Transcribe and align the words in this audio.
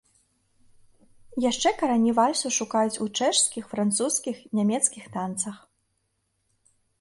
Яшчэ 1.49 1.69
карані 1.81 2.13
вальсу 2.19 2.51
шукаюць 2.59 3.01
у 3.05 3.07
чэшскіх, 3.17 3.63
французскіх, 3.75 4.35
нямецкіх 4.61 5.05
танцах. 5.19 5.57